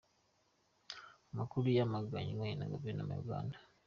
[1.31, 3.57] Amakuru yamagaywe na guverinoma ya Uganda.